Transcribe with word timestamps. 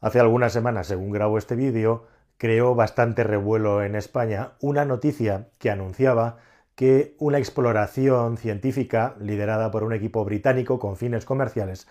Hace 0.00 0.18
algunas 0.18 0.54
semanas, 0.54 0.86
según 0.86 1.10
grabo 1.10 1.36
este 1.36 1.56
vídeo, 1.56 2.06
creó 2.38 2.74
bastante 2.74 3.22
revuelo 3.22 3.82
en 3.82 3.94
España 3.94 4.52
una 4.60 4.86
noticia 4.86 5.48
que 5.58 5.70
anunciaba 5.70 6.38
que 6.74 7.14
una 7.18 7.36
exploración 7.36 8.38
científica 8.38 9.14
liderada 9.20 9.70
por 9.70 9.84
un 9.84 9.92
equipo 9.92 10.24
británico 10.24 10.78
con 10.78 10.96
fines 10.96 11.26
comerciales 11.26 11.86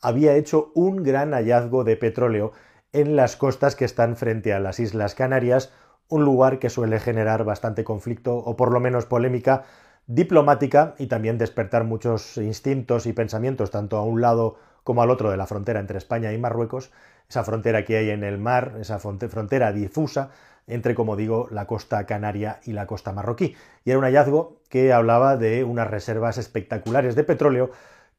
había 0.00 0.34
hecho 0.34 0.72
un 0.74 1.04
gran 1.04 1.30
hallazgo 1.30 1.84
de 1.84 1.96
petróleo 1.96 2.50
en 2.92 3.14
las 3.14 3.36
costas 3.36 3.76
que 3.76 3.84
están 3.84 4.16
frente 4.16 4.52
a 4.52 4.58
las 4.58 4.80
Islas 4.80 5.14
Canarias, 5.14 5.72
un 6.08 6.24
lugar 6.24 6.58
que 6.58 6.68
suele 6.68 6.98
generar 6.98 7.44
bastante 7.44 7.84
conflicto 7.84 8.34
o 8.36 8.56
por 8.56 8.72
lo 8.72 8.80
menos 8.80 9.06
polémica 9.06 9.62
diplomática 10.08 10.96
y 10.98 11.06
también 11.06 11.38
despertar 11.38 11.84
muchos 11.84 12.36
instintos 12.38 13.06
y 13.06 13.12
pensamientos 13.12 13.70
tanto 13.70 13.98
a 13.98 14.02
un 14.02 14.20
lado 14.20 14.56
como 14.82 15.02
al 15.02 15.10
otro 15.10 15.30
de 15.30 15.36
la 15.36 15.46
frontera 15.46 15.78
entre 15.78 15.98
España 15.98 16.32
y 16.32 16.38
Marruecos, 16.38 16.90
esa 17.32 17.44
frontera 17.44 17.86
que 17.86 17.96
hay 17.96 18.10
en 18.10 18.24
el 18.24 18.36
mar, 18.36 18.74
esa 18.78 18.98
frontera 18.98 19.72
difusa 19.72 20.28
entre, 20.66 20.94
como 20.94 21.16
digo, 21.16 21.48
la 21.50 21.66
costa 21.66 22.04
canaria 22.04 22.60
y 22.64 22.72
la 22.72 22.86
costa 22.86 23.12
marroquí. 23.12 23.56
Y 23.86 23.90
era 23.90 23.98
un 23.98 24.04
hallazgo 24.04 24.60
que 24.68 24.92
hablaba 24.92 25.38
de 25.38 25.64
unas 25.64 25.88
reservas 25.90 26.36
espectaculares 26.36 27.14
de 27.14 27.24
petróleo 27.24 27.70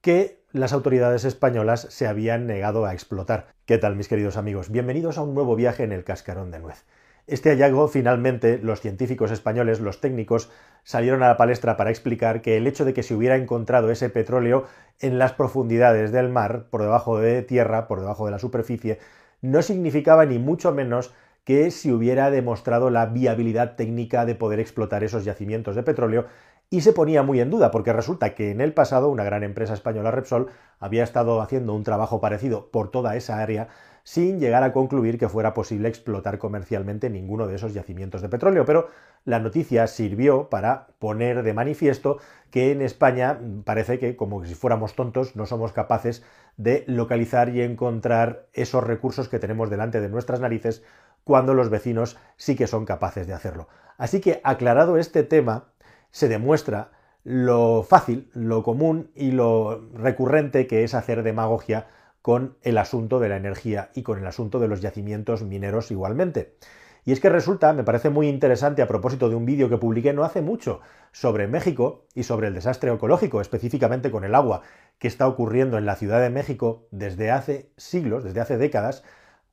que 0.02 0.42
las 0.52 0.74
autoridades 0.74 1.26
españolas 1.26 1.86
se 1.92 2.08
habían 2.08 2.48
negado 2.48 2.88
a 2.88 2.94
explotar. 2.94 3.50
¿Qué 3.68 3.78
tal, 3.78 3.96
mis 3.96 4.08
queridos 4.08 4.36
amigos? 4.36 4.72
Bienvenidos 4.72 5.20
a 5.20 5.22
un 5.22 5.36
nuevo 5.36 5.56
viaje 5.56 5.84
en 5.84 5.92
el 5.92 6.04
cascarón 6.04 6.50
de 6.50 6.60
nuez. 6.60 6.84
Este 7.26 7.52
hallazgo, 7.52 7.88
finalmente, 7.88 8.60
los 8.62 8.82
científicos 8.82 9.32
españoles, 9.32 9.80
los 9.80 10.02
técnicos, 10.02 10.52
salieron 10.84 11.24
a 11.24 11.30
la 11.30 11.38
palestra 11.38 11.78
para 11.78 11.90
explicar 11.90 12.42
que 12.42 12.58
el 12.58 12.68
hecho 12.68 12.84
de 12.84 12.94
que 12.94 13.02
se 13.02 13.16
hubiera 13.16 13.38
encontrado 13.38 13.92
ese 13.92 14.10
petróleo 14.10 14.66
en 15.00 15.18
las 15.18 15.32
profundidades 15.32 16.12
del 16.12 16.28
mar, 16.28 16.66
por 16.70 16.82
debajo 16.82 17.20
de 17.20 17.42
tierra, 17.42 17.88
por 17.88 18.02
debajo 18.02 18.26
de 18.26 18.32
la 18.32 18.40
superficie, 18.40 19.00
no 19.42 19.62
significaba 19.62 20.26
ni 20.26 20.38
mucho 20.38 20.74
menos 20.74 21.14
que 21.46 21.72
se 21.72 21.94
hubiera 21.94 22.30
demostrado 22.30 22.90
la 22.90 23.06
viabilidad 23.06 23.78
técnica 23.78 24.26
de 24.26 24.36
poder 24.36 24.60
explotar 24.60 25.06
esos 25.06 25.24
yacimientos 25.24 25.76
de 25.78 25.84
petróleo 25.84 26.26
y 26.74 26.82
se 26.82 26.92
ponía 26.92 27.22
muy 27.22 27.40
en 27.40 27.52
duda 27.52 27.70
porque 27.70 27.94
resulta 27.94 28.34
que 28.34 28.50
en 28.50 28.60
el 28.60 28.74
pasado 28.74 29.10
una 29.10 29.24
gran 29.24 29.44
empresa 29.44 29.76
española 29.76 30.10
Repsol 30.10 30.48
había 30.80 31.04
estado 31.04 31.40
haciendo 31.40 31.76
un 31.76 31.84
trabajo 31.84 32.20
parecido 32.20 32.72
por 32.72 32.90
toda 32.90 33.16
esa 33.16 33.44
área 33.44 33.68
sin 34.02 34.40
llegar 34.40 34.64
a 34.64 34.74
concluir 34.74 35.20
que 35.20 35.30
fuera 35.30 35.54
posible 35.54 35.88
explotar 35.88 36.40
comercialmente 36.40 37.12
ninguno 37.12 37.46
de 37.46 37.58
esos 37.58 37.76
yacimientos 37.76 38.24
de 38.24 38.30
petróleo. 38.30 38.66
Pero 38.66 38.88
la 39.24 39.38
noticia 39.38 39.86
sirvió 39.86 40.50
para 40.50 40.88
poner 40.98 41.44
de 41.44 41.54
manifiesto 41.54 42.18
que 42.50 42.72
en 42.72 42.82
España 42.82 43.40
parece 43.66 44.00
que, 44.00 44.16
como 44.16 44.44
si 44.44 44.56
fuéramos 44.56 44.96
tontos, 44.96 45.36
no 45.36 45.46
somos 45.46 45.74
capaces 45.74 46.24
de 46.58 46.86
localizar 46.88 47.50
y 47.50 47.62
encontrar 47.62 48.48
esos 48.52 48.84
recursos 48.84 49.30
que 49.30 49.38
tenemos 49.38 49.70
delante 49.70 50.02
de 50.02 50.10
nuestras 50.10 50.40
narices 50.40 50.84
cuando 51.24 51.54
los 51.54 51.70
vecinos 51.70 52.18
sí 52.36 52.56
que 52.56 52.66
son 52.66 52.86
capaces 52.86 53.28
de 53.28 53.34
hacerlo. 53.34 53.68
Así 53.98 54.22
que, 54.22 54.42
aclarado 54.44 54.98
este 54.98 55.24
tema, 55.24 55.66
se 56.14 56.30
demuestra 56.30 56.92
lo 57.24 57.84
fácil, 57.84 58.30
lo 58.34 58.64
común 58.64 59.10
y 59.16 59.32
lo 59.32 59.90
recurrente 59.96 60.68
que 60.68 60.84
es 60.84 60.94
hacer 60.94 61.24
demagogia 61.24 61.88
con 62.22 62.56
el 62.62 62.78
asunto 62.78 63.20
de 63.20 63.30
la 63.30 63.36
energía 63.36 63.90
y 63.96 64.04
con 64.04 64.20
el 64.20 64.28
asunto 64.28 64.60
de 64.60 64.68
los 64.68 64.80
yacimientos 64.80 65.42
mineros 65.42 65.90
igualmente. 65.90 66.56
Y 67.04 67.12
es 67.12 67.20
que 67.20 67.30
resulta, 67.30 67.74
me 67.74 67.84
parece 67.84 68.12
muy 68.12 68.30
interesante 68.30 68.82
a 68.82 68.88
propósito 68.88 69.28
de 69.28 69.36
un 69.36 69.46
vídeo 69.46 69.70
que 69.70 69.78
publiqué 69.78 70.14
no 70.14 70.24
hace 70.24 70.42
mucho 70.42 70.82
sobre 71.12 71.48
México 71.48 72.06
y 72.14 72.24
sobre 72.24 72.48
el 72.48 72.54
desastre 72.54 72.94
ecológico, 72.94 73.42
específicamente 73.42 74.12
con 74.12 74.24
el 74.24 74.36
agua, 74.36 74.62
que 75.00 75.08
está 75.08 75.28
ocurriendo 75.28 75.80
en 75.80 75.86
la 75.86 75.96
Ciudad 75.96 76.22
de 76.22 76.30
México 76.30 76.88
desde 76.92 77.32
hace 77.32 77.72
siglos, 77.76 78.24
desde 78.24 78.40
hace 78.40 78.58
décadas, 78.58 79.04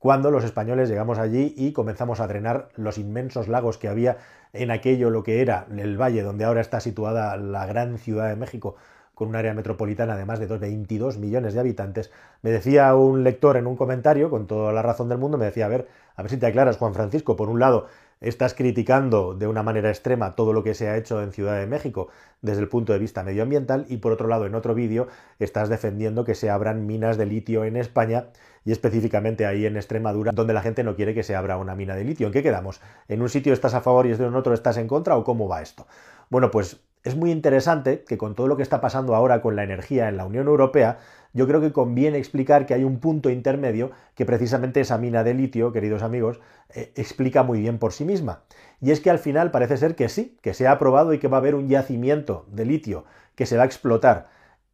cuando 0.01 0.31
los 0.31 0.45
españoles 0.45 0.89
llegamos 0.89 1.19
allí 1.19 1.55
y 1.59 1.73
comenzamos 1.73 2.21
a 2.21 2.27
drenar 2.27 2.71
los 2.75 2.97
inmensos 2.97 3.49
lagos 3.49 3.77
que 3.77 3.87
había 3.87 4.17
en 4.55 4.71
aquello 4.71 5.11
lo 5.11 5.23
que 5.23 5.43
era 5.43 5.67
el 5.77 6.01
valle 6.01 6.23
donde 6.23 6.45
ahora 6.45 6.63
está 6.63 6.81
situada 6.81 7.37
la 7.37 7.67
gran 7.67 7.99
Ciudad 7.99 8.29
de 8.31 8.35
México, 8.35 8.77
con 9.15 9.29
un 9.29 9.37
área 9.37 9.53
metropolitana 9.53 10.17
de 10.17 10.25
más 10.25 10.41
de 10.41 10.47
22 10.47 11.19
millones 11.19 11.53
de 11.53 11.61
habitantes, 11.61 12.11
me 12.41 12.51
decía 12.51 12.95
un 12.95 13.23
lector 13.23 13.59
en 13.59 13.67
un 13.67 13.77
comentario, 13.77 14.31
con 14.31 14.47
toda 14.47 14.73
la 14.73 14.81
razón 14.81 15.11
del 15.11 15.19
mundo, 15.19 15.37
me 15.37 15.45
decía, 15.45 15.67
a 15.67 15.69
ver, 15.69 15.87
a 16.17 16.23
ver 16.23 16.31
si 16.31 16.39
te 16.39 16.47
aclaras, 16.47 16.79
Juan 16.79 16.95
Francisco, 16.95 17.37
por 17.37 17.51
un 17.51 17.61
lado, 17.61 17.87
estás 18.23 18.55
criticando 18.55 19.35
de 19.35 19.47
una 19.47 19.63
manera 19.63 19.91
extrema 19.91 20.35
todo 20.35 20.55
lo 20.55 20.63
que 20.63 20.73
se 20.73 20.89
ha 20.89 20.97
hecho 20.97 21.23
en 21.23 21.33
Ciudad 21.33 21.59
de 21.59 21.67
México 21.67 22.09
desde 22.41 22.63
el 22.63 22.69
punto 22.69 22.95
de 22.95 22.99
vista 22.99 23.23
medioambiental 23.23 23.85
y 23.89 23.99
por 23.99 24.13
otro 24.13 24.29
lado 24.29 24.47
en 24.47 24.55
otro 24.55 24.75
vídeo 24.75 25.09
estás 25.39 25.69
defendiendo 25.69 26.25
que 26.25 26.35
se 26.35 26.49
abran 26.49 26.87
minas 26.87 27.19
de 27.19 27.27
litio 27.27 27.65
en 27.65 27.77
España 27.77 28.29
y 28.65 28.73
específicamente 28.73 29.47
ahí 29.47 29.67
en 29.67 29.77
Extremadura 29.77 30.33
donde 30.33 30.55
la 30.55 30.63
gente 30.63 30.85
no 30.85 30.97
quiere 30.97 31.15
que 31.15 31.23
se 31.23 31.35
abra 31.35 31.57
una 31.57 31.75
mina 31.75 31.95
de 31.95 32.05
litio. 32.05 32.27
¿En 32.27 32.33
qué 32.33 32.43
quedamos? 32.43 32.81
¿En 33.09 33.23
un 33.23 33.29
sitio 33.29 33.53
estás 33.53 33.75
a 33.75 33.81
favor 33.81 34.07
y 34.07 34.13
en 34.13 34.35
otro 34.35 34.55
estás 34.55 34.77
en 34.77 34.89
contra 34.89 35.17
o 35.17 35.25
cómo 35.25 35.49
va 35.49 35.63
esto? 35.63 35.87
Bueno, 36.29 36.51
pues 36.51 36.81
es 37.03 37.17
muy 37.17 37.31
interesante 37.31 38.05
que 38.07 38.19
con 38.19 38.35
todo 38.35 38.47
lo 38.47 38.57
que 38.57 38.63
está 38.63 38.81
pasando 38.81 39.15
ahora 39.15 39.41
con 39.41 39.57
la 39.57 39.65
energía 39.65 40.09
en 40.09 40.17
la 40.17 40.27
Unión 40.27 40.47
Europea, 40.49 40.99
yo 41.33 41.47
creo 41.47 41.61
que 41.61 41.73
conviene 41.73 42.19
explicar 42.19 42.67
que 42.67 42.75
hay 42.75 42.85
un 42.85 42.99
punto 42.99 43.31
intermedio 43.31 43.91
que 44.15 44.27
precisamente 44.27 44.81
esa 44.81 44.99
mina 44.99 45.25
de 45.25 45.33
litio, 45.33 45.73
queridos 45.73 46.03
amigos, 46.03 46.41
eh, 46.75 46.93
explica 46.97 47.43
muy 47.43 47.61
bien 47.61 47.79
por 47.79 47.93
sí 47.93 48.05
misma. 48.05 48.43
Y 48.81 48.91
es 48.91 49.01
que 49.01 49.11
al 49.11 49.19
final 49.19 49.51
parece 49.51 49.77
ser 49.77 49.95
que 49.95 50.09
sí, 50.09 50.37
que 50.43 50.53
se 50.53 50.67
ha 50.67 50.73
aprobado 50.73 51.15
y 51.15 51.19
que 51.19 51.29
va 51.29 51.39
a 51.39 51.41
haber 51.41 51.55
un 51.55 51.69
yacimiento 51.69 52.47
de 52.49 52.65
litio 52.65 53.05
que 53.35 53.47
se 53.47 53.57
va 53.57 53.63
a 53.63 53.67
explotar 53.67 54.29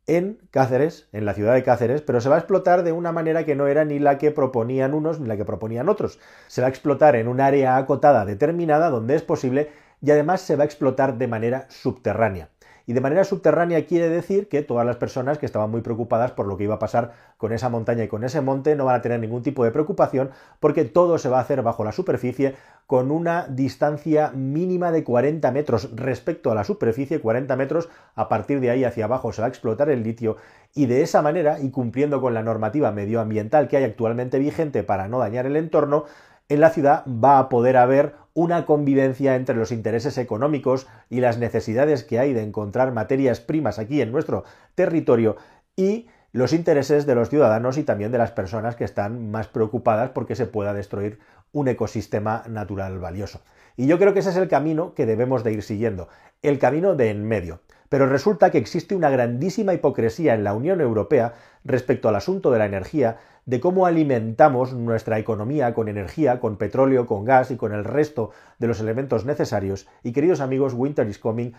en 0.06 0.38
Cáceres, 0.50 1.08
en 1.12 1.24
la 1.24 1.34
ciudad 1.34 1.54
de 1.54 1.62
Cáceres, 1.62 2.02
pero 2.02 2.20
se 2.20 2.28
va 2.28 2.36
a 2.36 2.38
explotar 2.38 2.82
de 2.82 2.92
una 2.92 3.12
manera 3.12 3.44
que 3.44 3.56
no 3.56 3.66
era 3.66 3.84
ni 3.84 3.98
la 3.98 4.18
que 4.18 4.30
proponían 4.30 4.94
unos 4.94 5.20
ni 5.20 5.26
la 5.26 5.36
que 5.36 5.44
proponían 5.44 5.88
otros. 5.88 6.18
Se 6.46 6.60
va 6.60 6.68
a 6.68 6.70
explotar 6.70 7.16
en 7.16 7.28
un 7.28 7.40
área 7.40 7.76
acotada 7.76 8.24
determinada 8.24 8.90
donde 8.90 9.16
es 9.16 9.22
posible 9.22 9.70
y 10.00 10.10
además 10.10 10.40
se 10.40 10.56
va 10.56 10.62
a 10.62 10.66
explotar 10.66 11.18
de 11.18 11.28
manera 11.28 11.66
subterránea. 11.68 12.50
Y 12.86 12.92
de 12.92 13.00
manera 13.00 13.24
subterránea 13.24 13.84
quiere 13.84 14.08
decir 14.08 14.48
que 14.48 14.62
todas 14.62 14.86
las 14.86 14.96
personas 14.96 15.38
que 15.38 15.46
estaban 15.46 15.70
muy 15.70 15.80
preocupadas 15.80 16.30
por 16.30 16.46
lo 16.46 16.56
que 16.56 16.64
iba 16.64 16.76
a 16.76 16.78
pasar 16.78 17.12
con 17.36 17.52
esa 17.52 17.68
montaña 17.68 18.04
y 18.04 18.08
con 18.08 18.22
ese 18.22 18.40
monte 18.40 18.76
no 18.76 18.84
van 18.84 18.94
a 18.94 19.02
tener 19.02 19.18
ningún 19.18 19.42
tipo 19.42 19.64
de 19.64 19.72
preocupación 19.72 20.30
porque 20.60 20.84
todo 20.84 21.18
se 21.18 21.28
va 21.28 21.38
a 21.38 21.42
hacer 21.42 21.62
bajo 21.62 21.82
la 21.82 21.90
superficie 21.90 22.54
con 22.86 23.10
una 23.10 23.48
distancia 23.48 24.30
mínima 24.30 24.92
de 24.92 25.02
40 25.02 25.50
metros. 25.50 25.90
Respecto 25.96 26.52
a 26.52 26.54
la 26.54 26.62
superficie, 26.62 27.20
40 27.20 27.56
metros, 27.56 27.88
a 28.14 28.28
partir 28.28 28.60
de 28.60 28.70
ahí 28.70 28.84
hacia 28.84 29.06
abajo 29.06 29.32
se 29.32 29.42
va 29.42 29.46
a 29.46 29.50
explotar 29.50 29.90
el 29.90 30.04
litio 30.04 30.36
y 30.72 30.86
de 30.86 31.02
esa 31.02 31.22
manera, 31.22 31.58
y 31.58 31.70
cumpliendo 31.70 32.20
con 32.20 32.34
la 32.34 32.42
normativa 32.42 32.92
medioambiental 32.92 33.66
que 33.66 33.78
hay 33.78 33.84
actualmente 33.84 34.38
vigente 34.38 34.84
para 34.84 35.08
no 35.08 35.18
dañar 35.18 35.46
el 35.46 35.56
entorno, 35.56 36.04
en 36.48 36.60
la 36.60 36.70
ciudad 36.70 37.02
va 37.06 37.38
a 37.38 37.48
poder 37.48 37.76
haber 37.76 38.14
una 38.36 38.66
convivencia 38.66 39.34
entre 39.34 39.56
los 39.56 39.72
intereses 39.72 40.18
económicos 40.18 40.86
y 41.08 41.20
las 41.20 41.38
necesidades 41.38 42.04
que 42.04 42.18
hay 42.18 42.34
de 42.34 42.42
encontrar 42.42 42.92
materias 42.92 43.40
primas 43.40 43.78
aquí 43.78 44.02
en 44.02 44.12
nuestro 44.12 44.44
territorio 44.74 45.38
y 45.74 46.08
los 46.32 46.52
intereses 46.52 47.06
de 47.06 47.14
los 47.14 47.30
ciudadanos 47.30 47.78
y 47.78 47.82
también 47.82 48.12
de 48.12 48.18
las 48.18 48.32
personas 48.32 48.76
que 48.76 48.84
están 48.84 49.30
más 49.30 49.48
preocupadas 49.48 50.10
porque 50.10 50.36
se 50.36 50.44
pueda 50.44 50.74
destruir 50.74 51.18
un 51.52 51.68
ecosistema 51.68 52.42
natural 52.46 52.98
valioso. 52.98 53.40
Y 53.74 53.86
yo 53.86 53.98
creo 53.98 54.12
que 54.12 54.18
ese 54.18 54.28
es 54.28 54.36
el 54.36 54.48
camino 54.48 54.92
que 54.92 55.06
debemos 55.06 55.42
de 55.42 55.54
ir 55.54 55.62
siguiendo, 55.62 56.08
el 56.42 56.58
camino 56.58 56.94
de 56.94 57.08
en 57.08 57.26
medio. 57.26 57.60
Pero 57.88 58.06
resulta 58.06 58.50
que 58.50 58.58
existe 58.58 58.94
una 58.94 59.10
grandísima 59.10 59.74
hipocresía 59.74 60.34
en 60.34 60.44
la 60.44 60.54
Unión 60.54 60.80
Europea 60.80 61.34
respecto 61.64 62.08
al 62.08 62.16
asunto 62.16 62.50
de 62.50 62.58
la 62.58 62.66
energía, 62.66 63.18
de 63.44 63.60
cómo 63.60 63.86
alimentamos 63.86 64.72
nuestra 64.72 65.18
economía 65.18 65.72
con 65.72 65.88
energía, 65.88 66.40
con 66.40 66.56
petróleo, 66.56 67.06
con 67.06 67.24
gas 67.24 67.50
y 67.50 67.56
con 67.56 67.72
el 67.72 67.84
resto 67.84 68.30
de 68.58 68.66
los 68.66 68.80
elementos 68.80 69.24
necesarios. 69.24 69.86
Y 70.02 70.12
queridos 70.12 70.40
amigos, 70.40 70.74
Winter 70.74 71.06
is 71.08 71.18
coming, 71.18 71.52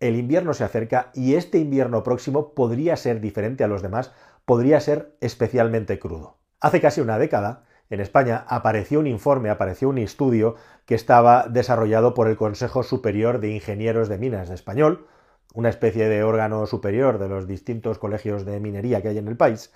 el 0.00 0.16
invierno 0.16 0.54
se 0.54 0.64
acerca 0.64 1.10
y 1.14 1.34
este 1.34 1.58
invierno 1.58 2.02
próximo 2.02 2.54
podría 2.54 2.96
ser 2.96 3.20
diferente 3.20 3.64
a 3.64 3.68
los 3.68 3.82
demás, 3.82 4.12
podría 4.44 4.80
ser 4.80 5.16
especialmente 5.20 5.98
crudo. 5.98 6.38
Hace 6.60 6.80
casi 6.80 7.00
una 7.00 7.18
década, 7.18 7.64
en 7.90 8.00
España 8.00 8.44
apareció 8.48 8.98
un 9.00 9.06
informe, 9.06 9.50
apareció 9.50 9.88
un 9.90 9.98
estudio 9.98 10.56
que 10.86 10.94
estaba 10.94 11.46
desarrollado 11.48 12.14
por 12.14 12.28
el 12.28 12.36
Consejo 12.36 12.82
Superior 12.82 13.40
de 13.40 13.50
Ingenieros 13.50 14.08
de 14.08 14.18
Minas 14.18 14.48
de 14.48 14.54
Español, 14.54 15.06
una 15.54 15.70
especie 15.70 16.08
de 16.08 16.22
órgano 16.22 16.66
superior 16.66 17.18
de 17.18 17.28
los 17.28 17.46
distintos 17.46 17.98
colegios 17.98 18.44
de 18.44 18.60
minería 18.60 19.00
que 19.00 19.08
hay 19.08 19.18
en 19.18 19.28
el 19.28 19.36
país, 19.36 19.72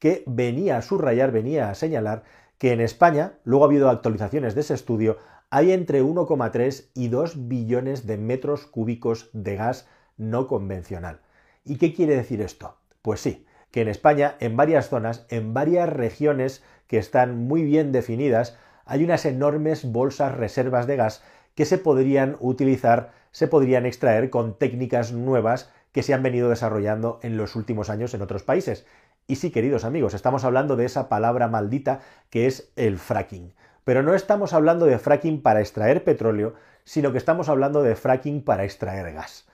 que 0.00 0.24
venía 0.26 0.78
a 0.78 0.82
subrayar, 0.82 1.30
venía 1.30 1.70
a 1.70 1.74
señalar 1.74 2.24
que 2.58 2.72
en 2.72 2.80
España, 2.80 3.34
luego 3.44 3.64
ha 3.64 3.68
habido 3.68 3.88
actualizaciones 3.88 4.54
de 4.56 4.62
ese 4.62 4.74
estudio, 4.74 5.18
hay 5.50 5.72
entre 5.72 6.02
1,3 6.02 6.90
y 6.94 7.08
2 7.08 7.48
billones 7.48 8.06
de 8.06 8.16
metros 8.16 8.66
cúbicos 8.66 9.30
de 9.32 9.56
gas 9.56 9.86
no 10.16 10.46
convencional. 10.46 11.20
¿Y 11.64 11.76
qué 11.76 11.94
quiere 11.94 12.16
decir 12.16 12.40
esto? 12.40 12.76
Pues 13.02 13.20
sí, 13.20 13.46
que 13.70 13.82
en 13.82 13.88
España, 13.88 14.36
en 14.40 14.56
varias 14.56 14.88
zonas, 14.88 15.26
en 15.28 15.54
varias 15.54 15.88
regiones 15.88 16.64
que 16.86 16.98
están 16.98 17.46
muy 17.46 17.62
bien 17.62 17.92
definidas, 17.92 18.58
hay 18.84 19.04
unas 19.04 19.26
enormes 19.26 19.84
bolsas 19.84 20.34
reservas 20.34 20.86
de 20.86 20.96
gas 20.96 21.22
que 21.54 21.64
se 21.64 21.78
podrían 21.78 22.36
utilizar, 22.40 23.12
se 23.30 23.48
podrían 23.48 23.86
extraer 23.86 24.30
con 24.30 24.58
técnicas 24.58 25.12
nuevas 25.12 25.70
que 25.92 26.02
se 26.02 26.14
han 26.14 26.22
venido 26.22 26.48
desarrollando 26.48 27.18
en 27.22 27.36
los 27.36 27.56
últimos 27.56 27.90
años 27.90 28.14
en 28.14 28.22
otros 28.22 28.42
países. 28.42 28.86
Y 29.26 29.36
sí, 29.36 29.50
queridos 29.50 29.84
amigos, 29.84 30.14
estamos 30.14 30.44
hablando 30.44 30.76
de 30.76 30.84
esa 30.84 31.08
palabra 31.08 31.48
maldita 31.48 32.00
que 32.30 32.46
es 32.46 32.72
el 32.76 32.98
fracking. 32.98 33.54
Pero 33.84 34.02
no 34.02 34.14
estamos 34.14 34.52
hablando 34.52 34.86
de 34.86 34.98
fracking 34.98 35.42
para 35.42 35.60
extraer 35.60 36.04
petróleo, 36.04 36.54
sino 36.84 37.12
que 37.12 37.18
estamos 37.18 37.48
hablando 37.48 37.82
de 37.82 37.94
fracking 37.94 38.42
para 38.42 38.64
extraer 38.64 39.12
gas. 39.12 39.46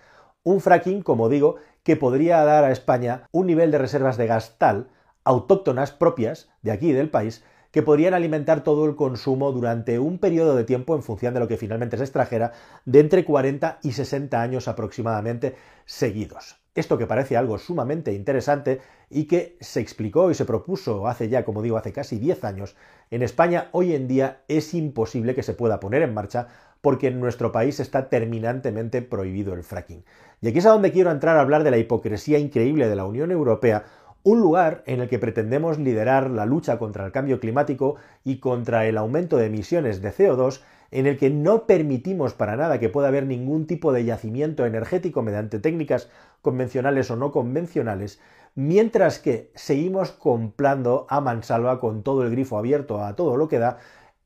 Un 0.42 0.60
fracking, 0.60 1.02
como 1.02 1.28
digo, 1.28 1.56
que 1.82 1.96
podría 1.96 2.44
dar 2.44 2.64
a 2.64 2.72
España 2.72 3.28
un 3.32 3.46
nivel 3.46 3.70
de 3.70 3.78
reservas 3.78 4.16
de 4.16 4.26
gas 4.26 4.56
tal, 4.58 4.88
autóctonas 5.24 5.92
propias 5.92 6.50
de 6.62 6.72
aquí 6.72 6.92
del 6.92 7.10
país, 7.10 7.44
que 7.74 7.82
podrían 7.82 8.14
alimentar 8.14 8.62
todo 8.62 8.84
el 8.86 8.94
consumo 8.94 9.50
durante 9.50 9.98
un 9.98 10.18
periodo 10.18 10.54
de 10.54 10.62
tiempo 10.62 10.94
en 10.94 11.02
función 11.02 11.34
de 11.34 11.40
lo 11.40 11.48
que 11.48 11.56
finalmente 11.56 11.96
se 11.96 12.04
extrajera, 12.04 12.52
de 12.84 13.00
entre 13.00 13.24
40 13.24 13.80
y 13.82 13.90
60 13.90 14.40
años 14.40 14.68
aproximadamente 14.68 15.56
seguidos. 15.84 16.54
Esto 16.76 16.98
que 16.98 17.08
parece 17.08 17.36
algo 17.36 17.58
sumamente 17.58 18.12
interesante 18.12 18.80
y 19.10 19.24
que 19.24 19.56
se 19.60 19.80
explicó 19.80 20.30
y 20.30 20.34
se 20.34 20.44
propuso 20.44 21.08
hace 21.08 21.28
ya, 21.28 21.44
como 21.44 21.62
digo, 21.62 21.76
hace 21.76 21.92
casi 21.92 22.20
10 22.20 22.44
años, 22.44 22.76
en 23.10 23.24
España 23.24 23.70
hoy 23.72 23.92
en 23.92 24.06
día 24.06 24.42
es 24.46 24.72
imposible 24.72 25.34
que 25.34 25.42
se 25.42 25.54
pueda 25.54 25.80
poner 25.80 26.02
en 26.02 26.14
marcha 26.14 26.46
porque 26.80 27.08
en 27.08 27.18
nuestro 27.18 27.50
país 27.50 27.80
está 27.80 28.08
terminantemente 28.08 29.02
prohibido 29.02 29.52
el 29.52 29.64
fracking. 29.64 30.04
Y 30.40 30.48
aquí 30.48 30.58
es 30.58 30.66
a 30.66 30.70
donde 30.70 30.92
quiero 30.92 31.10
entrar 31.10 31.38
a 31.38 31.40
hablar 31.40 31.64
de 31.64 31.72
la 31.72 31.78
hipocresía 31.78 32.38
increíble 32.38 32.88
de 32.88 32.94
la 32.94 33.06
Unión 33.06 33.32
Europea 33.32 33.84
un 34.24 34.40
lugar 34.40 34.82
en 34.86 35.00
el 35.00 35.08
que 35.08 35.18
pretendemos 35.18 35.78
liderar 35.78 36.30
la 36.30 36.46
lucha 36.46 36.78
contra 36.78 37.04
el 37.04 37.12
cambio 37.12 37.38
climático 37.38 37.96
y 38.24 38.38
contra 38.38 38.86
el 38.86 38.96
aumento 38.96 39.36
de 39.36 39.46
emisiones 39.46 40.00
de 40.00 40.10
CO2, 40.12 40.62
en 40.90 41.06
el 41.06 41.18
que 41.18 41.28
no 41.28 41.66
permitimos 41.66 42.32
para 42.32 42.56
nada 42.56 42.80
que 42.80 42.88
pueda 42.88 43.08
haber 43.08 43.26
ningún 43.26 43.66
tipo 43.66 43.92
de 43.92 44.04
yacimiento 44.04 44.64
energético 44.64 45.22
mediante 45.22 45.58
técnicas 45.58 46.08
convencionales 46.40 47.10
o 47.10 47.16
no 47.16 47.32
convencionales, 47.32 48.18
mientras 48.54 49.18
que 49.18 49.50
seguimos 49.54 50.10
comprando 50.10 51.06
a 51.10 51.20
mansalva 51.20 51.78
con 51.78 52.02
todo 52.02 52.22
el 52.24 52.30
grifo 52.30 52.56
abierto 52.56 53.04
a 53.04 53.16
todo 53.16 53.36
lo 53.36 53.48
que 53.48 53.58
da 53.58 53.78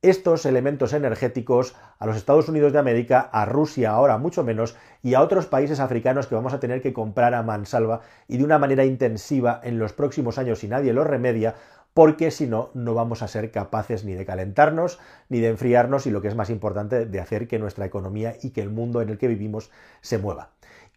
estos 0.03 0.47
elementos 0.47 0.93
energéticos 0.93 1.75
a 1.99 2.06
los 2.06 2.17
Estados 2.17 2.49
Unidos 2.49 2.73
de 2.73 2.79
América, 2.79 3.29
a 3.33 3.45
Rusia 3.45 3.91
ahora 3.91 4.17
mucho 4.19 4.45
menos, 4.45 4.77
y 5.03 5.15
a 5.15 5.21
otros 5.21 5.47
países 5.47 5.81
africanos 5.81 6.27
que 6.27 6.35
vamos 6.35 6.53
a 6.53 6.61
tener 6.61 6.81
que 6.83 6.93
comprar 6.93 7.35
a 7.35 7.43
mansalva 7.43 8.03
y 8.29 8.37
de 8.37 8.45
una 8.45 8.59
manera 8.59 8.85
intensiva 8.85 9.61
en 9.65 9.79
los 9.79 9.93
próximos 9.93 10.39
años 10.39 10.61
si 10.61 10.69
nadie 10.69 10.93
lo 10.93 11.05
remedia, 11.05 11.56
porque 11.95 12.31
si 12.31 12.47
no, 12.47 12.71
no 12.75 12.95
vamos 12.95 13.23
a 13.23 13.29
ser 13.29 13.50
capaces 13.50 14.05
ni 14.05 14.12
de 14.12 14.25
calentarnos, 14.25 15.00
ni 15.29 15.41
de 15.41 15.49
enfriarnos 15.49 16.06
y 16.06 16.11
lo 16.11 16.23
que 16.23 16.29
es 16.29 16.37
más 16.37 16.50
importante, 16.50 17.06
de 17.06 17.21
hacer 17.21 17.49
que 17.49 17.59
nuestra 17.59 17.87
economía 17.87 18.37
y 18.41 18.50
que 18.50 18.62
el 18.62 18.71
mundo 18.71 19.03
en 19.03 19.09
el 19.09 19.19
que 19.19 19.27
vivimos 19.27 19.71
se 20.00 20.19
mueva. 20.19 20.50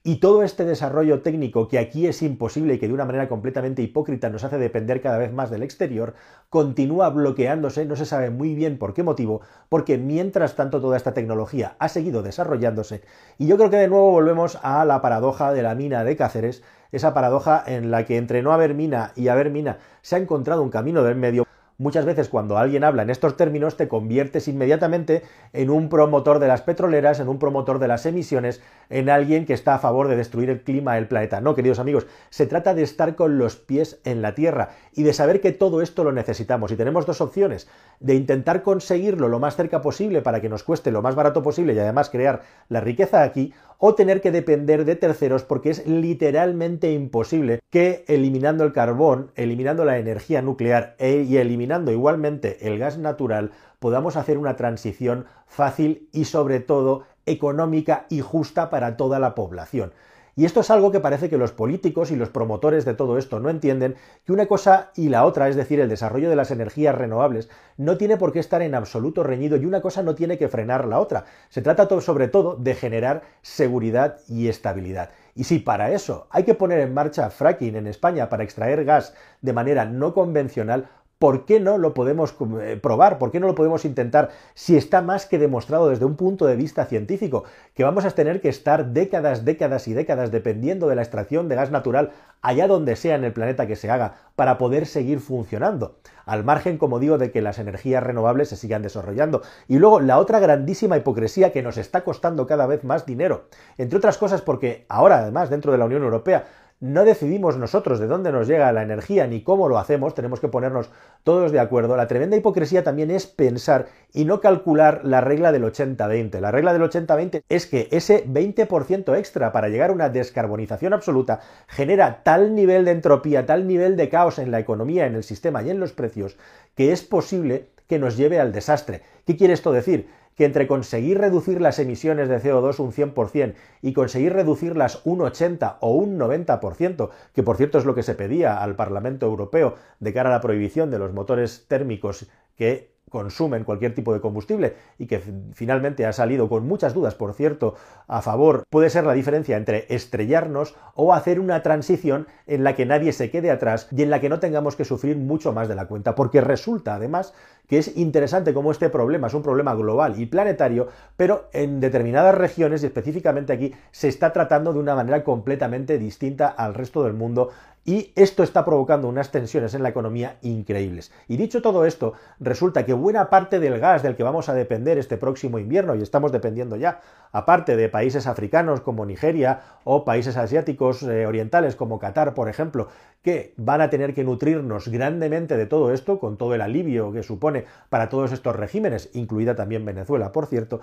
Y 0.04 0.16
todo 0.16 0.42
este 0.42 0.66
desarrollo 0.66 1.22
técnico 1.22 1.68
que 1.68 1.78
aquí 1.78 2.08
es 2.08 2.24
imposible 2.24 2.74
y 2.74 2.80
que 2.80 2.88
de 2.88 2.94
una 2.96 3.06
manera 3.06 3.30
completamente 3.30 3.84
hipócrita 3.84 4.32
nos 4.32 4.44
hace 4.44 4.58
depender 4.58 5.00
cada 5.00 5.20
vez 5.20 5.32
más 5.32 5.52
del 5.52 5.62
exterior, 5.62 6.16
continúa 6.50 7.12
bloqueándose, 7.12 7.86
no 7.86 7.96
se 7.96 8.08
sabe 8.08 8.32
muy 8.32 8.56
bien 8.56 8.80
por 8.80 8.96
qué 8.96 9.04
motivo, 9.04 9.42
porque 9.70 10.00
mientras 10.00 10.56
tanto 10.56 10.82
toda 10.82 10.98
esta 10.98 11.14
tecnología 11.14 11.76
ha 11.78 11.88
seguido 11.88 12.24
desarrollándose. 12.24 13.04
Y 13.38 13.46
yo 13.46 13.58
creo 13.58 13.70
que 13.70 13.78
de 13.78 13.90
nuevo 13.90 14.10
volvemos 14.10 14.58
a 14.64 14.84
la 14.86 15.04
paradoja 15.04 15.54
de 15.54 15.62
la 15.62 15.76
mina 15.76 16.04
de 16.04 16.16
Cáceres, 16.16 16.64
esa 16.92 17.14
paradoja 17.14 17.64
en 17.68 17.92
la 17.92 18.04
que 18.04 18.18
entre 18.18 18.42
no 18.42 18.54
haber 18.54 18.74
mina 18.74 19.12
y 19.16 19.28
haber 19.28 19.52
mina 19.52 19.78
se 20.02 20.16
ha 20.16 20.20
encontrado 20.20 20.64
un 20.64 20.72
camino 20.72 21.04
del 21.04 21.16
medio. 21.16 21.46
Muchas 21.82 22.06
veces 22.06 22.30
cuando 22.30 22.60
alguien 22.60 22.84
habla 22.84 23.02
en 23.02 23.10
estos 23.10 23.36
términos 23.36 23.76
te 23.76 23.88
conviertes 23.88 24.48
inmediatamente 24.48 25.24
en 25.52 25.72
un 25.72 25.90
promotor 25.90 26.38
de 26.38 26.48
las 26.48 26.62
petroleras, 26.62 27.20
en 27.20 27.28
un 27.28 27.40
promotor 27.40 27.80
de 27.80 27.88
las 27.88 28.06
emisiones, 28.06 28.62
en 28.92 29.10
alguien 29.10 29.48
que 29.48 29.56
está 29.56 29.74
a 29.74 29.80
favor 29.80 30.08
de 30.08 30.16
destruir 30.16 30.52
el 30.52 30.62
clima, 30.62 31.00
el 31.00 31.08
planeta. 31.08 31.42
No, 31.42 31.56
queridos 31.56 31.80
amigos, 31.80 32.06
se 32.30 32.46
trata 32.46 32.76
de 32.76 32.84
estar 32.84 33.16
con 33.16 33.40
los 33.40 33.56
pies 33.56 34.00
en 34.04 34.22
la 34.22 34.36
tierra 34.36 34.70
y 34.94 35.04
de 35.04 35.14
saber 35.14 35.42
que 35.42 35.52
todo 35.52 35.82
esto 35.82 36.04
lo 36.04 36.12
necesitamos. 36.12 36.72
Y 36.72 36.76
tenemos 36.76 37.06
dos 37.06 37.22
opciones, 37.22 37.68
de 38.00 38.16
intentar 38.16 38.64
conseguirlo 38.64 39.28
lo 39.28 39.40
más 39.40 39.56
cerca 39.56 39.82
posible 39.82 40.22
para 40.22 40.42
que 40.42 40.50
nos 40.50 40.64
cueste 40.64 40.92
lo 40.92 41.02
más 41.02 41.16
barato 41.16 41.44
posible 41.44 41.74
y 41.74 41.80
además 41.80 42.10
crear 42.10 42.42
la 42.70 42.82
riqueza 42.82 43.24
aquí, 43.24 43.54
o 43.78 43.96
tener 43.96 44.22
que 44.22 44.32
depender 44.32 44.86
de 44.86 44.96
terceros 44.96 45.44
porque 45.44 45.72
es 45.72 45.88
literalmente 45.88 46.92
imposible 46.94 47.62
que 47.72 48.06
eliminando 48.08 48.64
el 48.64 48.74
carbón, 48.74 49.32
eliminando 49.36 49.86
la 49.86 49.98
energía 49.98 50.44
nuclear 50.44 50.96
e, 51.00 51.26
y 51.28 51.38
eliminando 51.38 51.92
igualmente 51.92 52.68
el 52.68 52.78
gas 52.78 53.00
natural 53.00 53.52
podamos 53.80 54.16
hacer 54.16 54.38
una 54.38 54.56
transición 54.56 55.26
fácil 55.48 56.08
y 56.12 56.26
sobre 56.26 56.60
todo 56.60 57.06
económica 57.26 58.06
y 58.10 58.22
justa 58.22 58.70
para 58.70 58.96
toda 58.96 59.18
la 59.18 59.34
población. 59.34 59.94
Y 60.36 60.46
esto 60.46 60.62
es 60.62 60.72
algo 60.72 60.92
que 60.92 61.00
parece 61.00 61.30
que 61.30 61.38
los 61.38 61.52
políticos 61.52 62.10
y 62.10 62.16
los 62.16 62.30
promotores 62.30 62.86
de 62.86 62.94
todo 62.94 63.18
esto 63.18 63.40
no 63.40 63.50
entienden, 63.50 63.96
que 64.26 64.32
una 64.32 64.48
cosa 64.48 64.92
y 64.96 65.10
la 65.10 65.26
otra, 65.26 65.50
es 65.50 65.56
decir, 65.56 65.80
el 65.80 65.90
desarrollo 65.90 66.30
de 66.30 66.36
las 66.36 66.52
energías 66.52 66.96
renovables, 66.96 67.50
no 67.78 67.98
tiene 67.98 68.18
por 68.18 68.32
qué 68.32 68.40
estar 68.40 68.62
en 68.62 68.76
absoluto 68.76 69.24
reñido 69.24 69.58
y 69.58 69.66
una 69.66 69.82
cosa 69.82 70.04
no 70.04 70.16
tiene 70.16 70.38
que 70.38 70.48
frenar 70.48 70.86
la 70.86 71.00
otra. 71.00 71.26
Se 71.50 71.62
trata 71.62 71.88
sobre 72.00 72.30
todo 72.30 72.56
de 72.56 72.76
generar 72.76 73.24
seguridad 73.42 74.20
y 74.30 74.48
estabilidad. 74.48 75.10
Y 75.36 75.46
si 75.46 75.60
para 75.60 75.92
eso 75.92 76.28
hay 76.30 76.44
que 76.44 76.54
poner 76.54 76.80
en 76.80 76.94
marcha 76.94 77.30
fracking 77.30 77.76
en 77.76 77.88
España 77.88 78.30
para 78.30 78.44
extraer 78.44 78.86
gas 78.86 79.14
de 79.42 79.54
manera 79.54 79.86
no 79.86 80.14
convencional, 80.14 80.90
¿por 81.22 81.46
qué 81.46 81.60
no 81.60 81.78
lo 81.78 81.94
podemos 81.94 82.34
eh, 82.64 82.80
probar? 82.82 83.20
¿Por 83.20 83.30
qué 83.30 83.40
no 83.40 83.46
lo 83.46 83.54
podemos 83.54 83.86
intentar 83.86 84.32
si 84.56 84.76
está 84.76 85.04
más 85.04 85.28
que 85.28 85.38
demostrado 85.38 85.88
desde 85.88 86.04
un 86.04 86.16
punto 86.16 86.48
de 86.48 86.56
vista 86.56 86.86
científico 86.86 87.44
que 87.76 87.84
vamos 87.84 88.06
a 88.06 88.10
tener 88.10 88.42
que 88.42 88.50
estar 88.50 88.88
décadas, 88.88 89.46
décadas 89.46 89.88
y 89.88 89.94
décadas 89.94 90.32
dependiendo 90.32 90.88
de 90.88 90.96
la 90.96 91.04
extracción 91.04 91.48
de 91.48 91.56
gas 91.56 91.70
natural 91.70 92.10
allá 92.42 92.66
donde 92.66 92.96
sea 92.96 93.14
en 93.14 93.24
el 93.24 93.34
planeta 93.34 93.68
que 93.68 93.76
se 93.76 93.92
haga 93.92 94.16
para 94.36 94.58
poder 94.58 94.88
seguir 94.88 95.20
funcionando? 95.20 96.00
Al 96.26 96.44
margen, 96.44 96.80
como 96.80 96.98
digo, 96.98 97.20
de 97.20 97.30
que 97.30 97.44
las 97.44 97.60
energías 97.60 98.02
renovables 98.02 98.50
se 98.50 98.56
sigan 98.56 98.82
desarrollando. 98.82 99.44
Y 99.68 99.78
luego 99.78 100.00
la 100.00 100.18
otra 100.18 100.40
grandísima 100.40 100.98
hipocresía 100.98 101.52
que 101.52 101.62
nos 101.62 101.78
está 101.78 102.04
costando 102.04 102.48
cada 102.48 102.66
vez 102.66 102.84
más 102.84 103.06
dinero. 103.06 103.46
Entre 103.78 103.98
otras 103.98 104.18
cosas 104.18 104.42
porque 104.42 104.86
ahora, 104.90 105.20
además, 105.20 105.50
dentro 105.50 105.72
de 105.72 105.78
la 105.78 105.86
Unión 105.86 106.04
Europea, 106.04 106.46
no 106.82 107.06
decidimos 107.06 107.58
nosotros 107.58 108.00
de 108.00 108.08
dónde 108.08 108.32
nos 108.32 108.48
llega 108.48 108.72
la 108.72 108.82
energía 108.82 109.28
ni 109.28 109.44
cómo 109.44 109.70
lo 109.70 109.78
hacemos, 109.78 110.16
tenemos 110.16 110.40
que 110.40 110.48
ponernos 110.48 110.90
todos 111.24 111.52
de 111.52 111.60
acuerdo. 111.60 111.96
La 111.96 112.08
tremenda 112.08 112.36
hipocresía 112.36 112.84
también 112.84 113.12
es 113.12 113.28
pensar 113.28 113.86
y 114.12 114.26
no 114.26 114.42
calcular 114.42 115.02
la 115.04 115.22
regla 115.22 115.52
del 115.52 115.64
80-20. 115.64 116.40
La 116.40 116.52
regla 116.52 116.74
del 116.74 116.82
80-20 116.82 117.44
es 117.48 117.68
que 117.68 117.88
ese 117.92 118.26
20% 118.28 119.16
extra 119.16 119.52
para 119.52 119.70
llegar 119.70 119.92
a 119.92 119.94
una 119.94 120.10
descarbonización 120.10 120.94
absoluta 120.94 121.42
genera 121.68 122.24
tal 122.24 122.56
nivel 122.56 122.84
de 122.84 122.92
entropía, 122.92 123.46
tal 123.46 123.68
nivel 123.68 123.96
de 123.96 124.10
caos 124.10 124.40
en 124.40 124.50
la 124.50 124.60
economía, 124.60 125.06
en 125.06 125.14
el 125.14 125.24
sistema 125.24 125.62
y 125.62 125.70
en 125.70 125.80
los 125.80 125.94
precios, 125.94 126.36
que 126.76 126.92
es 126.92 127.04
posible 127.04 127.70
que 127.88 128.00
nos 128.00 128.18
lleve 128.18 128.40
al 128.40 128.54
desastre. 128.54 129.04
¿Qué 129.28 129.38
quiere 129.38 129.54
esto 129.54 129.72
decir? 129.72 130.10
Que 130.42 130.46
entre 130.46 130.66
conseguir 130.66 131.20
reducir 131.20 131.62
las 131.62 131.78
emisiones 131.78 132.28
de 132.28 132.42
CO2 132.42 132.80
un 132.80 132.92
100% 132.92 133.54
y 133.84 133.94
conseguir 133.94 134.34
reducirlas 134.34 135.00
un 135.06 135.22
80 135.22 135.78
o 135.82 135.92
un 135.92 136.18
90%, 136.18 137.12
que 137.36 137.44
por 137.44 137.58
cierto 137.58 137.78
es 137.78 137.86
lo 137.86 137.94
que 137.94 138.02
se 138.02 138.16
pedía 138.16 138.60
al 138.60 138.76
Parlamento 138.76 139.28
Europeo 139.28 139.76
de 140.00 140.14
cara 140.14 140.30
a 140.30 140.32
la 140.32 140.42
prohibición 140.42 140.90
de 140.90 140.98
los 140.98 141.14
motores 141.14 141.68
térmicos 141.68 142.26
que 142.56 142.91
consumen 143.10 143.66
cualquier 143.66 143.94
tipo 143.94 144.14
de 144.14 144.22
combustible 144.22 144.76
y 144.98 145.06
que 145.06 145.22
finalmente 145.54 146.06
ha 146.06 146.14
salido 146.14 146.48
con 146.48 146.66
muchas 146.66 146.94
dudas, 146.94 147.14
por 147.14 147.34
cierto, 147.34 147.76
a 148.08 148.22
favor, 148.22 148.64
puede 148.70 148.90
ser 148.90 149.06
la 149.06 149.14
diferencia 149.14 149.58
entre 149.58 149.86
estrellarnos 149.90 150.76
o 150.96 151.14
hacer 151.14 151.40
una 151.40 151.62
transición 151.62 152.28
en 152.48 152.64
la 152.64 152.76
que 152.76 152.86
nadie 152.86 153.12
se 153.12 153.30
quede 153.30 153.52
atrás 153.52 153.88
y 153.92 154.02
en 154.02 154.10
la 154.10 154.22
que 154.22 154.30
no 154.30 154.40
tengamos 154.40 154.76
que 154.76 154.86
sufrir 154.86 155.18
mucho 155.18 155.52
más 155.52 155.68
de 155.68 155.76
la 155.76 155.88
cuenta, 155.88 156.16
porque 156.16 156.42
resulta 156.42 156.96
además 156.96 157.34
que 157.68 157.78
es 157.78 157.96
interesante 157.98 158.54
cómo 158.54 158.72
este 158.72 158.90
problema 158.90 159.28
es 159.28 159.34
un 159.34 159.44
problema 159.44 159.74
global 159.76 160.20
y 160.20 160.26
planetario, 160.26 160.88
pero 161.16 161.50
en 161.54 161.80
determinadas 161.80 162.36
regiones 162.36 162.84
y 162.84 162.88
específicamente 162.88 163.54
aquí 163.54 163.74
se 163.92 164.08
está 164.08 164.34
tratando 164.34 164.74
de 164.74 164.80
una 164.80 164.96
manera 164.96 165.24
completamente 165.24 165.98
distinta 165.98 166.48
al 166.48 166.74
resto 166.74 167.04
del 167.04 167.14
mundo 167.14 167.50
y 167.84 168.12
esto 168.16 168.44
está 168.44 168.64
provocando 168.64 169.08
unas 169.08 169.32
tensiones 169.32 169.74
en 169.74 169.82
la 169.82 169.90
economía 169.90 170.38
increíbles. 170.42 171.12
Y 171.28 171.38
dicho 171.38 171.62
todo 171.62 171.86
esto, 171.86 172.14
resulta 172.40 172.86
que 172.86 172.94
buena 172.94 173.30
parte 173.30 173.60
del 173.60 173.80
gas 173.80 174.04
del 174.04 174.16
que 174.16 174.24
vamos 174.24 174.50
a 174.50 174.54
depender 174.54 174.98
este 174.98 175.18
próximo 175.18 175.58
invierno, 175.58 175.96
y 175.96 176.02
estamos 176.02 176.32
dependiendo 176.32 176.76
ya, 176.76 177.02
aparte 177.32 177.76
de 177.76 177.90
países 177.90 178.28
africanos 178.28 178.82
como 178.82 179.06
Nigeria 179.06 179.62
o 179.84 180.06
países 180.06 180.38
asiáticos 180.38 181.02
eh, 181.04 181.26
orientales 181.26 181.76
como 181.76 181.98
Qatar, 181.98 182.34
por 182.34 182.50
ejemplo, 182.50 182.88
que 183.24 183.54
van 183.58 183.82
a 183.82 183.90
tener 183.90 184.14
que 184.14 184.24
nutrirnos 184.24 184.88
grandemente 184.88 185.58
de 185.58 185.66
todo 185.66 185.92
esto, 185.92 186.20
con 186.20 186.38
todo 186.38 186.54
el 186.54 186.62
alivio 186.62 187.12
que 187.12 187.24
supone 187.24 187.66
para 187.90 188.10
todos 188.10 188.32
estos 188.32 188.56
regímenes, 188.56 189.10
incluida 189.14 189.56
también 189.56 189.86
Venezuela, 189.86 190.32
por 190.32 190.46
cierto, 190.46 190.82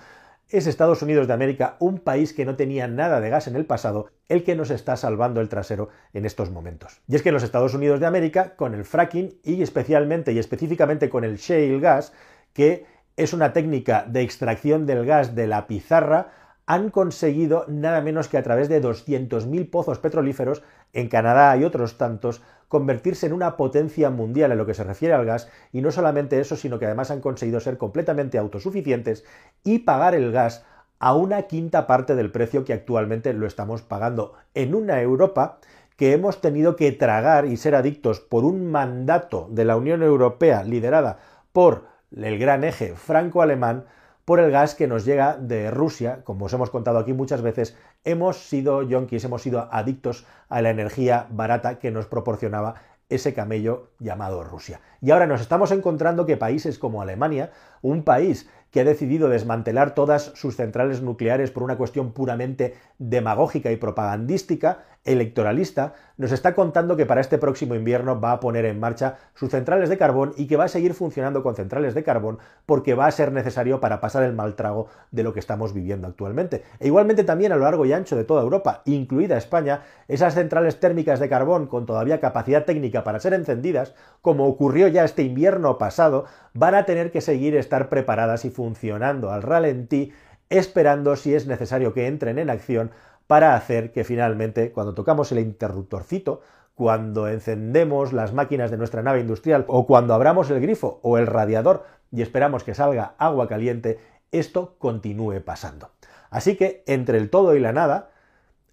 es 0.50 0.67
Estados 0.67 1.02
Unidos 1.02 1.26
de 1.26 1.35
América, 1.35 1.76
un 1.78 1.99
país 1.99 2.33
que 2.33 2.47
no 2.47 2.57
tenía 2.57 2.88
nada 2.88 3.21
de 3.21 3.28
gas 3.28 3.49
en 3.49 3.57
el 3.57 3.67
pasado, 3.67 4.11
el 4.28 4.45
que 4.45 4.57
nos 4.57 4.71
está 4.71 4.97
salvando 4.97 5.40
el 5.40 5.49
trasero 5.49 5.90
en 6.14 6.25
estos 6.25 6.50
momentos. 6.50 7.02
Y 7.07 7.17
es 7.17 7.23
que 7.23 7.33
los 7.33 7.43
Estados 7.43 7.75
Unidos 7.75 8.00
de 8.00 8.07
América, 8.07 8.57
con 8.57 8.75
el 8.75 8.85
fracking 8.85 9.38
y 9.45 9.62
especialmente 9.62 10.33
y 10.33 10.38
específicamente 10.38 11.11
con 11.11 11.25
el 11.25 11.37
shale 11.37 11.78
gas, 11.81 12.14
que 12.55 12.87
es 13.17 13.33
una 13.33 13.52
técnica 13.52 14.07
de 14.09 14.23
extracción 14.23 14.87
del 14.87 15.05
gas 15.05 15.35
de 15.35 15.47
la 15.47 15.67
pizarra, 15.67 16.33
han 16.69 16.91
conseguido 16.91 17.65
nada 17.67 18.03
menos 18.03 18.29
que 18.29 18.37
a 18.37 18.43
través 18.43 18.69
de 18.69 18.83
200.000 18.83 19.71
pozos 19.71 19.99
petrolíferos 19.99 20.63
en 20.93 21.09
Canadá 21.09 21.57
y 21.57 21.65
otros 21.65 21.97
tantos 21.97 22.43
convertirse 22.69 23.25
en 23.25 23.33
una 23.33 23.57
potencia 23.57 24.11
mundial 24.11 24.53
en 24.53 24.59
lo 24.59 24.67
que 24.67 24.75
se 24.75 24.85
refiere 24.85 25.15
al 25.15 25.25
gas. 25.25 25.49
Y 25.73 25.81
no 25.81 25.91
solamente 25.91 26.39
eso, 26.39 26.57
sino 26.57 26.79
que 26.79 26.85
además 26.85 27.11
han 27.11 27.23
conseguido 27.23 27.59
ser 27.61 27.79
completamente 27.79 28.37
autosuficientes 28.37 29.25
y 29.65 29.79
pagar 29.79 30.15
el 30.15 30.31
gas 30.31 30.67
a 30.99 31.15
una 31.15 31.45
quinta 31.45 31.87
parte 31.87 32.15
del 32.15 32.31
precio 32.31 32.67
que 32.67 32.75
actualmente 32.75 33.33
lo 33.33 33.47
estamos 33.47 33.81
pagando 33.81 34.35
en 34.53 34.75
una 34.75 35.01
Europa 35.01 35.61
que 35.97 36.13
hemos 36.13 36.43
tenido 36.43 36.77
que 36.77 36.93
tragar 36.93 37.47
y 37.47 37.57
ser 37.57 37.75
adictos 37.77 38.21
por 38.21 38.45
un 38.45 38.71
mandato 38.71 39.49
de 39.51 39.65
la 39.65 39.79
Unión 39.79 40.03
Europea 40.03 40.65
liderada 40.65 41.19
por 41.55 41.87
el 42.15 42.39
gran 42.39 42.63
eje 42.63 42.95
franco-alemán 42.95 43.87
por 44.29 44.41
el 44.41 44.51
gas 44.51 44.75
que 44.75 44.87
nos 44.87 45.07
llega 45.07 45.39
de 45.39 45.71
Rusia. 45.71 46.21
Como 46.23 46.45
os 46.45 46.53
hemos 46.53 46.69
contado 46.69 46.99
aquí 46.99 47.15
muchas 47.15 47.41
veces, 47.41 47.79
hemos 48.05 48.37
sido 48.37 48.83
yonkis, 48.83 49.25
hemos 49.25 49.41
sido 49.41 49.71
adictos 49.73 50.27
a 50.51 50.61
la 50.61 50.69
energía 50.69 51.29
barata 51.31 51.79
que 51.79 51.91
nos 51.91 52.05
proporcionaba 52.05 52.75
ese 53.09 53.33
camello 53.33 53.93
llamado 53.99 54.45
Rusia. 54.45 54.83
Y 55.01 55.13
ahora 55.13 55.27
nos 55.27 55.41
estamos 55.41 55.73
encontrando 55.73 56.27
que 56.27 56.37
países 56.37 56.79
como 56.79 57.01
Alemania, 57.01 57.53
un 57.81 58.03
país 58.03 58.51
que 58.71 58.81
ha 58.81 58.85
decidido 58.85 59.31
desmantelar 59.31 59.95
todas 59.95 60.25
sus 60.35 60.57
centrales 60.57 61.01
nucleares 61.01 61.51
por 61.51 61.63
una 61.63 61.79
cuestión 61.79 62.13
puramente 62.13 62.75
demagógica 62.99 63.73
y 63.73 63.77
propagandística, 63.77 64.85
electoralista, 65.05 65.95
nos 66.17 66.33
está 66.33 66.55
contando 66.55 66.97
que 66.97 67.07
para 67.07 67.21
este 67.21 67.38
próximo 67.38 67.75
invierno 67.75 68.21
va 68.21 68.33
a 68.33 68.40
poner 68.40 68.64
en 68.64 68.81
marcha 68.81 69.17
sus 69.35 69.50
centrales 69.50 69.88
de 69.88 69.97
carbón 69.97 70.35
y 70.37 70.47
que 70.47 70.57
va 70.57 70.64
a 70.64 70.69
seguir 70.69 70.95
funcionando 70.95 71.43
con 71.43 71.55
centrales 71.55 71.95
de 71.95 72.02
carbón 72.02 72.38
porque 72.67 72.95
va 72.95 73.07
a 73.07 73.11
ser 73.11 73.33
necesario 73.33 73.81
para 73.81 74.00
pasar 74.00 74.25
el 74.25 74.35
mal 74.35 74.55
trago 74.55 74.88
de 75.11 75.23
lo 75.23 75.33
que 75.33 75.40
estamos 75.40 75.73
viviendo 75.73 76.09
actualmente. 76.09 76.64
E 76.81 76.88
igualmente 76.88 77.25
también 77.25 77.52
a 77.52 77.57
lo 77.57 77.62
largo 77.62 77.87
y 77.87 77.93
ancho 77.93 78.17
de 78.17 78.25
toda 78.25 78.43
Europa, 78.43 78.83
incluida 78.85 79.37
España, 79.37 79.83
esas 80.09 80.35
centrales 80.35 80.81
térmicas 80.81 81.21
de 81.21 81.28
carbón 81.28 81.67
con 81.69 81.87
todavía 81.87 82.21
capacidad 82.21 82.64
técnica 82.64 83.05
para 83.05 83.21
ser 83.21 83.33
encendidas, 83.33 83.95
como 84.21 84.47
ocurrió 84.47 84.88
ya 84.88 85.05
este 85.05 85.23
invierno 85.23 85.78
pasado, 85.78 86.25
van 86.52 86.75
a 86.75 86.85
tener 86.85 87.11
que 87.11 87.21
seguir 87.21 87.57
estar 87.57 87.88
preparadas 87.88 88.45
y 88.45 88.50
funcionando 88.50 89.31
al 89.31 89.43
ralentí, 89.43 90.12
esperando 90.50 91.14
si 91.17 91.35
es 91.35 91.47
necesario 91.47 91.95
que 91.95 92.07
entren 92.07 92.38
en 92.38 92.50
acción 92.50 92.90
para 93.29 93.55
hacer 93.55 93.93
que 93.93 94.03
finalmente, 94.03 94.73
cuando 94.73 94.95
tocamos 94.95 95.31
el 95.31 95.39
interruptorcito, 95.39 96.41
cuando 96.75 97.29
encendemos 97.29 98.13
las 98.13 98.33
máquinas 98.33 98.71
de 98.71 98.79
nuestra 98.79 99.03
nave 99.03 99.21
industrial 99.21 99.65
o 99.69 99.87
cuando 99.87 100.15
abramos 100.15 100.51
el 100.51 100.61
grifo 100.61 100.99
o 101.03 101.19
el 101.19 101.27
radiador 101.27 101.85
y 102.11 102.23
esperamos 102.23 102.65
que 102.65 102.75
salga 102.75 103.15
agua 103.19 103.47
caliente, 103.47 103.99
esto 104.33 104.77
continúe 104.79 105.41
pasando. 105.45 105.91
Así 106.31 106.57
que 106.57 106.83
entre 106.87 107.19
el 107.19 107.31
todo 107.31 107.55
y 107.55 107.61
la 107.61 107.73
nada, 107.73 108.11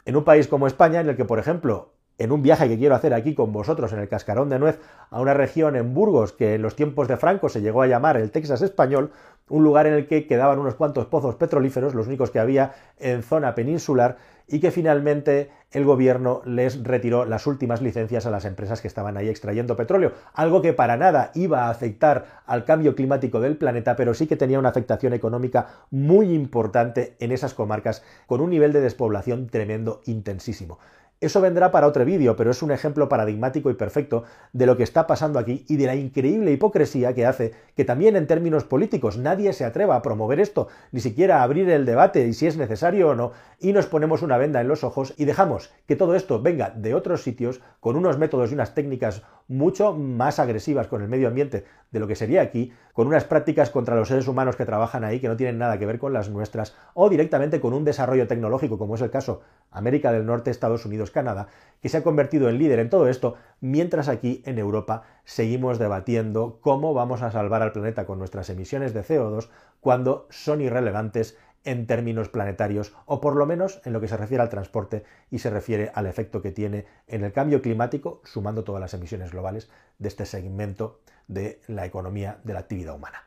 en 0.05 0.15
un 0.15 0.23
país 0.23 0.47
como 0.47 0.67
España, 0.67 1.01
en 1.01 1.09
el 1.09 1.17
que, 1.17 1.25
por 1.25 1.39
ejemplo, 1.39 1.94
en 2.17 2.31
un 2.31 2.41
viaje 2.41 2.67
que 2.67 2.77
quiero 2.77 2.95
hacer 2.95 3.13
aquí 3.13 3.35
con 3.35 3.51
vosotros 3.51 3.91
en 3.93 3.99
el 3.99 4.07
Cascarón 4.07 4.49
de 4.49 4.59
Nuez, 4.59 4.79
a 5.09 5.21
una 5.21 5.33
región 5.33 5.75
en 5.75 5.93
Burgos 5.93 6.33
que 6.33 6.55
en 6.55 6.61
los 6.61 6.75
tiempos 6.75 7.07
de 7.07 7.17
Franco 7.17 7.49
se 7.49 7.61
llegó 7.61 7.81
a 7.81 7.87
llamar 7.87 8.17
el 8.17 8.31
Texas 8.31 8.61
español, 8.61 9.11
un 9.49 9.63
lugar 9.63 9.85
en 9.85 9.93
el 9.93 10.07
que 10.07 10.25
quedaban 10.25 10.59
unos 10.59 10.75
cuantos 10.75 11.05
pozos 11.05 11.35
petrolíferos, 11.35 11.93
los 11.93 12.07
únicos 12.07 12.31
que 12.31 12.39
había 12.39 12.73
en 12.97 13.21
zona 13.21 13.53
peninsular, 13.53 14.17
y 14.47 14.59
que 14.59 14.71
finalmente 14.71 15.49
el 15.71 15.85
gobierno 15.85 16.41
les 16.45 16.83
retiró 16.83 17.25
las 17.25 17.47
últimas 17.47 17.81
licencias 17.81 18.25
a 18.25 18.31
las 18.31 18.45
empresas 18.45 18.81
que 18.81 18.87
estaban 18.87 19.17
ahí 19.17 19.27
extrayendo 19.27 19.75
petróleo, 19.75 20.13
algo 20.33 20.61
que 20.61 20.73
para 20.73 20.97
nada 20.97 21.31
iba 21.33 21.65
a 21.65 21.69
afectar 21.69 22.41
al 22.45 22.63
cambio 22.63 22.95
climático 22.95 23.39
del 23.39 23.57
planeta, 23.57 23.95
pero 23.95 24.13
sí 24.13 24.27
que 24.27 24.35
tenía 24.35 24.59
una 24.59 24.69
afectación 24.69 25.13
económica 25.13 25.67
muy 25.89 26.31
importante 26.33 27.15
en 27.19 27.31
esas 27.31 27.53
comarcas, 27.53 28.03
con 28.27 28.41
un 28.41 28.51
nivel 28.51 28.71
de 28.71 28.81
despoblación 28.81 29.47
tremendo, 29.47 30.01
intensísimo. 30.05 30.79
Eso 31.21 31.39
vendrá 31.39 31.71
para 31.71 31.87
otro 31.87 32.03
vídeo, 32.03 32.35
pero 32.35 32.51
es 32.51 32.61
un 32.61 32.71
ejemplo 32.71 33.07
paradigmático 33.07 33.69
y 33.69 33.75
perfecto 33.75 34.25
de 34.51 34.65
lo 34.65 34.75
que 34.75 34.83
está 34.83 35.07
pasando 35.07 35.39
aquí 35.39 35.65
y 35.69 35.77
de 35.77 35.85
la 35.85 35.95
increíble 35.95 36.51
hipocresía 36.51 37.13
que 37.13 37.25
hace 37.25 37.53
que 37.75 37.85
también 37.85 38.17
en 38.17 38.27
términos 38.27 38.65
políticos 38.65 39.17
nadie 39.17 39.53
se 39.53 39.63
atreva 39.63 39.95
a 39.95 40.01
promover 40.01 40.41
esto, 40.41 40.67
ni 40.91 40.99
siquiera 40.99 41.39
a 41.39 41.43
abrir 41.43 41.69
el 41.69 41.85
debate 41.85 42.27
y 42.27 42.33
si 42.33 42.47
es 42.47 42.57
necesario 42.57 43.09
o 43.09 43.15
no, 43.15 43.31
y 43.61 43.71
nos 43.71 43.85
ponemos 43.85 44.23
una 44.23 44.37
venda 44.37 44.59
en 44.59 44.67
los 44.67 44.83
ojos 44.83 45.13
y 45.17 45.23
dejamos 45.23 45.71
que 45.87 45.95
todo 45.95 46.15
esto 46.15 46.41
venga 46.41 46.69
de 46.71 46.93
otros 46.93 47.23
sitios 47.23 47.61
con 47.79 47.95
unos 47.95 48.17
métodos 48.17 48.51
y 48.51 48.53
unas 48.53 48.75
técnicas 48.75 49.23
mucho 49.47 49.93
más 49.93 50.39
agresivas 50.39 50.87
con 50.87 51.01
el 51.01 51.07
medio 51.07 51.27
ambiente 51.27 51.65
de 51.91 51.99
lo 51.99 52.07
que 52.07 52.15
sería 52.15 52.41
aquí, 52.41 52.73
con 52.93 53.07
unas 53.07 53.25
prácticas 53.25 53.69
contra 53.69 53.95
los 53.95 54.07
seres 54.07 54.27
humanos 54.27 54.55
que 54.55 54.65
trabajan 54.65 55.03
ahí 55.03 55.19
que 55.19 55.27
no 55.27 55.37
tienen 55.37 55.57
nada 55.57 55.77
que 55.77 55.85
ver 55.85 55.99
con 55.99 56.13
las 56.13 56.29
nuestras, 56.29 56.75
o 56.93 57.09
directamente 57.09 57.59
con 57.59 57.73
un 57.73 57.85
desarrollo 57.85 58.27
tecnológico, 58.27 58.77
como 58.77 58.95
es 58.95 59.01
el 59.01 59.11
caso 59.11 59.41
América 59.71 60.11
del 60.11 60.25
Norte, 60.25 60.51
Estados 60.51 60.85
Unidos, 60.85 61.11
Canadá, 61.11 61.47
que 61.81 61.89
se 61.89 61.97
ha 61.97 62.03
convertido 62.03 62.49
en 62.49 62.57
líder 62.57 62.79
en 62.79 62.89
todo 62.89 63.07
esto, 63.07 63.35
mientras 63.61 64.09
aquí 64.09 64.41
en 64.45 64.57
Europa 64.57 65.03
seguimos 65.23 65.79
debatiendo 65.79 66.59
cómo 66.61 66.93
vamos 66.93 67.21
a 67.21 67.31
salvar 67.31 67.61
al 67.61 67.71
planeta 67.71 68.05
con 68.05 68.19
nuestras 68.19 68.49
emisiones 68.49 68.93
de 68.93 69.03
CO2 69.03 69.49
cuando 69.79 70.27
son 70.29 70.61
irrelevantes 70.61 71.37
en 71.65 71.87
términos 71.87 72.29
planetarios, 72.29 72.93
o 73.05 73.19
por 73.19 73.35
lo 73.35 73.45
menos 73.45 73.81
en 73.83 73.93
lo 73.93 73.99
que 73.99 74.07
se 74.07 74.17
refiere 74.17 74.41
al 74.41 74.49
transporte 74.49 75.03
y 75.29 75.39
se 75.39 75.49
refiere 75.49 75.91
al 75.93 76.05
efecto 76.05 76.41
que 76.41 76.51
tiene 76.51 76.85
en 77.07 77.23
el 77.23 77.33
cambio 77.33 77.61
climático, 77.61 78.21
sumando 78.23 78.63
todas 78.63 78.79
las 78.79 78.93
emisiones 78.93 79.31
globales 79.31 79.69
de 79.99 80.07
este 80.07 80.25
segmento 80.25 81.01
de 81.27 81.59
la 81.67 81.85
economía 81.85 82.39
de 82.43 82.53
la 82.53 82.59
actividad 82.59 82.95
humana. 82.95 83.25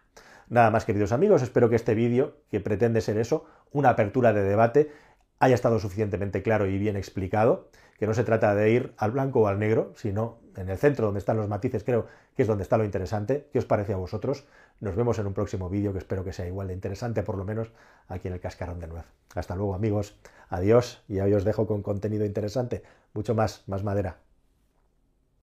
Nada 0.49 0.71
más, 0.71 0.85
queridos 0.87 1.13
amigos, 1.13 1.43
espero 1.43 1.69
que 1.69 1.77
este 1.77 1.95
vídeo, 1.95 2.39
que 2.51 2.61
pretende 2.61 3.03
ser 3.03 3.19
eso, 3.19 3.45
una 3.71 3.91
apertura 3.91 4.33
de 4.33 4.43
debate, 4.43 4.91
haya 5.41 5.55
estado 5.55 5.79
suficientemente 5.79 6.43
claro 6.43 6.67
y 6.67 6.79
bien 6.79 6.97
explicado, 6.97 7.69
que 7.99 8.07
no 8.07 8.15
se 8.15 8.25
trata 8.25 8.55
de 8.55 8.71
ir 8.71 8.95
al 8.97 9.11
blanco 9.11 9.41
o 9.41 9.47
al 9.49 9.59
negro, 9.59 9.93
sino 9.97 10.39
en 10.59 10.69
el 10.69 10.79
centro 10.79 11.07
donde 11.07 11.19
están 11.19 11.37
los 11.37 11.49
matices, 11.49 11.85
creo 11.85 12.07
que 12.37 12.43
es 12.43 12.49
donde 12.49 12.63
está 12.63 12.77
lo 12.77 12.85
interesante. 12.85 13.49
¿Qué 13.53 13.59
os 13.59 13.65
parece 13.65 13.93
a 13.93 13.97
vosotros? 13.97 14.45
Nos 14.81 14.97
vemos 14.97 15.19
en 15.19 15.27
un 15.27 15.35
próximo 15.35 15.69
vídeo 15.69 15.93
que 15.93 15.99
espero 15.99 16.25
que 16.25 16.33
sea 16.33 16.47
igual 16.47 16.69
de 16.69 16.75
interesante, 16.75 17.23
por 17.23 17.37
lo 17.37 17.45
menos 17.45 17.71
aquí 18.09 18.29
en 18.29 18.35
el 18.35 18.41
Cascarón 18.41 18.81
de 18.81 18.89
Nuez. 18.89 19.07
Hasta 19.35 19.57
luego, 19.57 19.75
amigos. 19.75 20.17
Adiós 20.49 21.03
y 21.09 21.21
hoy 21.21 21.33
os 21.35 21.45
dejo 21.45 21.67
con 21.67 21.83
contenido 21.83 22.25
interesante. 22.25 22.83
Mucho 23.15 23.35
más, 23.35 23.65
más 23.67 23.85
madera. 23.85 24.28